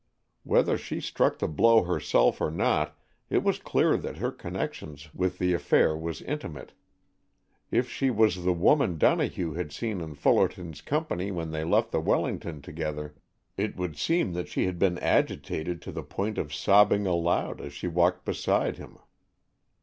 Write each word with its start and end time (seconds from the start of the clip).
Whether 0.41 0.79
she 0.79 0.99
struck 0.99 1.37
the 1.37 1.47
blow 1.47 1.83
herself 1.83 2.41
or 2.41 2.49
not, 2.49 2.97
it 3.29 3.43
was 3.43 3.59
clear 3.59 3.97
that 3.97 4.17
her 4.17 4.31
connection 4.31 4.97
with 5.13 5.37
the 5.37 5.53
affair 5.53 5.95
was 5.95 6.23
intimate. 6.23 6.71
If 7.69 7.87
she 7.87 8.09
was 8.09 8.43
the 8.43 8.51
woman 8.51 8.97
Donohue 8.97 9.53
had 9.53 9.71
seen 9.71 10.01
in 10.01 10.15
Fullerton's 10.15 10.81
company 10.81 11.29
when 11.29 11.51
they 11.51 11.63
left 11.63 11.91
the 11.91 12.01
Wellington 12.01 12.63
together, 12.63 13.13
it 13.57 13.75
would 13.77 13.95
seem 13.95 14.33
that 14.33 14.47
she 14.47 14.65
had 14.65 14.79
been 14.79 14.97
agitated 14.97 15.83
to 15.83 15.91
the 15.91 16.01
point 16.01 16.39
of 16.39 16.51
sobbing 16.51 17.05
aloud 17.05 17.61
as 17.61 17.71
she 17.71 17.87
walked 17.87 18.25
beside 18.25 18.77
him. 18.77 18.97